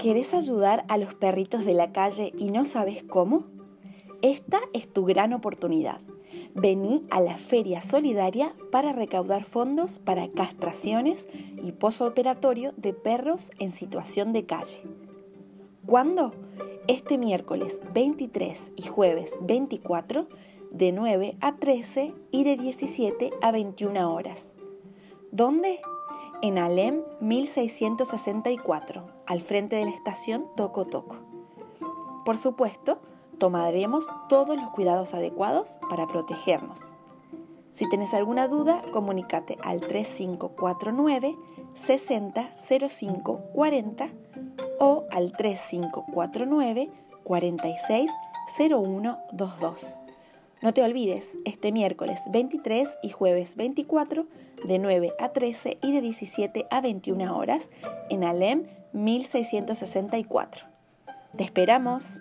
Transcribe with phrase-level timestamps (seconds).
[0.00, 3.44] ¿Querés ayudar a los perritos de la calle y no sabes cómo?
[4.22, 6.00] Esta es tu gran oportunidad.
[6.54, 11.28] Vení a la Feria Solidaria para recaudar fondos para castraciones
[11.62, 14.80] y posoperatorio de perros en situación de calle.
[15.84, 16.32] ¿Cuándo?
[16.88, 20.28] Este miércoles 23 y jueves 24
[20.70, 24.54] de 9 a 13 y de 17 a 21 horas.
[25.30, 25.80] ¿Dónde?
[26.42, 31.16] En Alem 1664, al frente de la estación Toco Toco.
[32.24, 32.98] Por supuesto,
[33.36, 36.94] tomaremos todos los cuidados adecuados para protegernos.
[37.74, 41.36] Si tienes alguna duda, comunícate al 3549
[41.74, 44.08] 6005 40
[44.78, 46.90] o al 3549
[47.22, 49.98] 460122.
[50.62, 54.26] No te olvides, este miércoles 23 y jueves 24
[54.64, 57.70] de 9 a 13 y de 17 a 21 horas
[58.10, 60.66] en Alem 1664.
[61.38, 62.20] ¡Te esperamos!